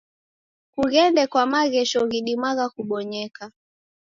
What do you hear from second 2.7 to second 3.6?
kubonyeka.